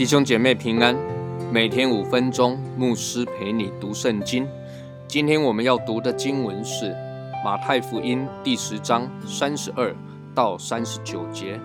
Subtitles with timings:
[0.00, 0.96] 弟兄姐妹平安，
[1.52, 4.48] 每天五分钟，牧师陪你读圣经。
[5.06, 6.96] 今天我们要读的经文是
[7.44, 9.94] 马太福音第十章三十二
[10.34, 11.60] 到三十九节。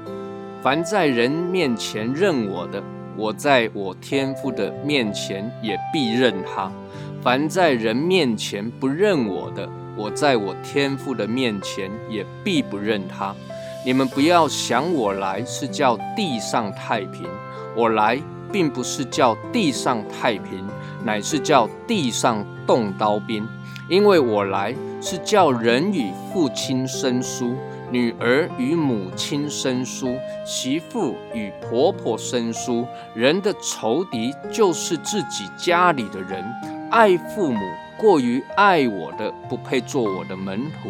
[0.62, 2.84] 凡在人面前认我的，
[3.18, 6.70] 我在我天父的面前也必认他；
[7.22, 13.34] 凡在人面前不认我的，我在我天父的面前也必不认他。
[13.86, 17.28] 你们不要想我来是叫地上太平。
[17.76, 18.20] 我来
[18.52, 20.66] 并不是叫地上太平，
[21.04, 23.48] 乃是叫地上动刀兵。
[23.88, 27.54] 因为我来是叫人与父亲生疏，
[27.92, 32.86] 女儿与母亲生疏，媳妇与婆婆生疏。
[33.14, 36.44] 人的仇敌就是自己家里的人，
[36.92, 37.60] 爱父母。
[37.98, 40.90] 过于爱我的，不配做我的门徒；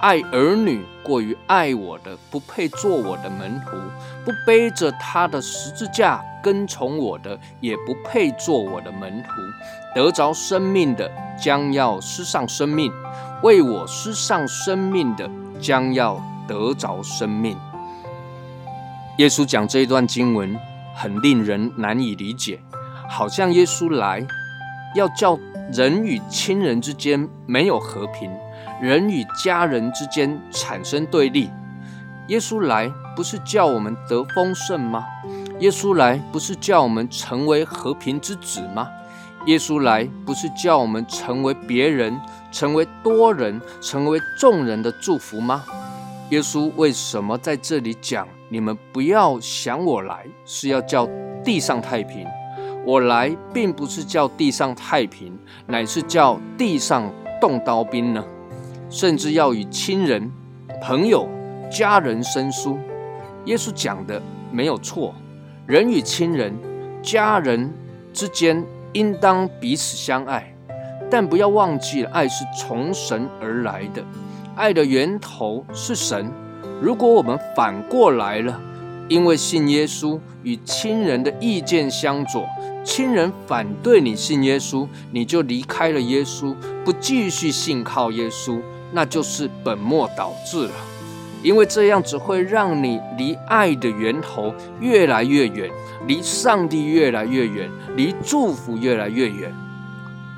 [0.00, 3.76] 爱儿女过于爱我的，不配做我的门徒；
[4.24, 9.28] 不背着他的十字架跟从我的，也不配做我的门徒。
[9.94, 12.90] 得着生命的，将要失上生命；
[13.42, 17.56] 为我失上生命的，将要得着生命。
[19.18, 20.56] 耶稣讲这一段经文，
[20.94, 22.60] 很令人难以理解，
[23.08, 24.26] 好像耶稣来
[24.94, 25.38] 要叫。
[25.74, 28.30] 人与亲人之间没有和平，
[28.80, 31.50] 人与家人之间产生对立。
[32.28, 35.04] 耶稣来不是叫我们得丰盛吗？
[35.58, 38.88] 耶稣来不是叫我们成为和平之子吗？
[39.46, 42.16] 耶稣来不是叫我们成为别人、
[42.52, 45.64] 成为多人、成为众人的祝福吗？
[46.30, 51.08] 耶稣为什么在这里讲你们不要想我来是要叫
[51.44, 52.26] 地上太平？
[52.84, 58.24] 我来并不是叫地上太平，乃是叫地上动刀兵呢。
[58.88, 60.30] 甚至要与亲人、
[60.80, 61.28] 朋友、
[61.70, 62.78] 家人生疏。
[63.44, 65.14] 耶稣讲的没有错，
[65.66, 66.52] 人与亲人、
[67.02, 67.72] 家人
[68.12, 70.52] 之间应当彼此相爱，
[71.08, 74.04] 但不要忘记，爱是从神而来的，
[74.56, 76.32] 爱的源头是神。
[76.80, 78.60] 如果我们反过来了，
[79.06, 82.44] 因为信耶稣与亲人的意见相左。
[82.82, 88.60] 亲人反对你信耶稣，你就离开了耶稣，不继续信靠耶稣，
[88.92, 90.72] 那就是本末倒置了。
[91.42, 95.70] 因为这样只会让你离爱的源头越来越远，
[96.06, 99.52] 离上帝越来越远，离祝福越来越远。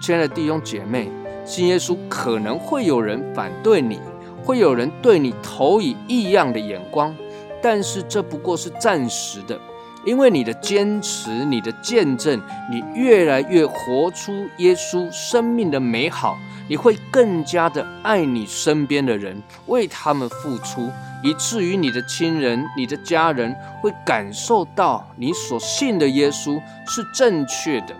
[0.01, 1.11] 亲爱的弟兄姐妹，
[1.49, 3.99] 信耶稣可能会有人反对你，
[4.45, 7.17] 会有人对你投以异样的眼光，
[7.63, 9.59] 但是这不过是暂时的。
[10.05, 16.39] 因为你的坚持，你的见证，你越来越活出耶稣生命的美好，
[16.69, 20.91] 你会更加的爱你身边的人，为他们付出，
[21.23, 27.95] 以至于你的亲人、你的家人会感受到你所信的耶稣是正确的，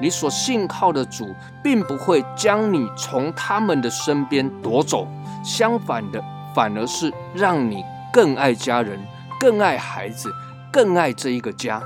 [0.00, 5.06] 你所信靠的主并不会将你从他们的身边夺走，
[5.44, 6.22] 相反的，
[6.54, 8.98] 反而是让你更爱家人，
[9.40, 10.30] 更爱孩子。
[10.70, 11.82] 更爱这一个家，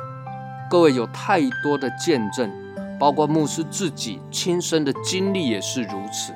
[0.69, 2.51] 各位有太多的见证，
[2.99, 6.35] 包括牧师自己亲身的经历也是如此。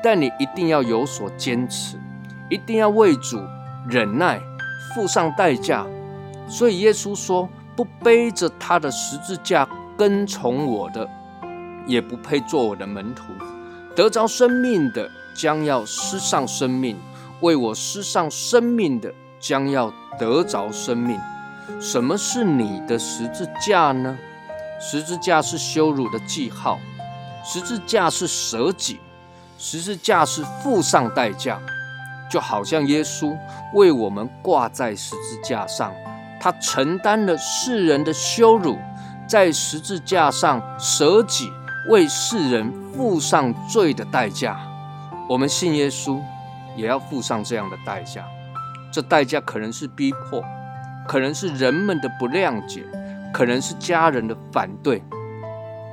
[0.00, 1.98] 但你一定要有所坚持，
[2.48, 3.42] 一定要为主
[3.88, 4.40] 忍耐，
[4.94, 5.84] 付上代价。
[6.46, 9.68] 所以耶稣说：“不背着他的十字架
[10.00, 11.06] 跟从我的，
[11.86, 13.34] 也不配做我的门徒。
[13.94, 16.96] 得着生命的，将要失上生命；
[17.42, 21.20] 为我失上生命的，将要得着生命。”
[21.78, 24.16] 什么是你的十字架呢？
[24.80, 26.78] 十字架是羞辱的记号，
[27.44, 28.98] 十字架是舍己，
[29.58, 31.60] 十字架是付上代价，
[32.30, 33.36] 就好像耶稣
[33.74, 35.92] 为我们挂在十字架上，
[36.40, 38.78] 他承担了世人的羞辱，
[39.30, 41.52] 在十字架上舍己，
[41.88, 44.58] 为世人付上罪的代价。
[45.28, 46.20] 我们信耶稣，
[46.76, 48.24] 也要付上这样的代价，
[48.92, 50.42] 这代价可能是逼迫。
[51.06, 52.84] 可能是人们的不谅解，
[53.32, 55.00] 可能是家人的反对，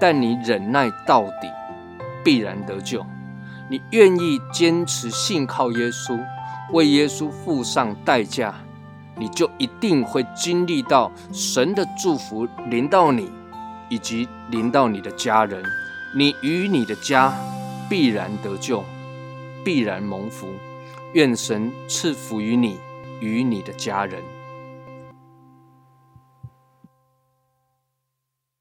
[0.01, 1.47] 但你忍耐到底，
[2.25, 3.05] 必然得救。
[3.69, 6.19] 你愿意坚持信靠耶稣，
[6.73, 8.55] 为耶稣付上代价，
[9.17, 13.31] 你就一定会经历到神的祝福临到你，
[13.89, 15.63] 以及临到你的家人。
[16.15, 17.33] 你与你的家
[17.89, 18.83] 必然得救，
[19.63, 20.47] 必然蒙福。
[21.13, 22.77] 愿神赐福于你
[23.19, 24.21] 与你的家人。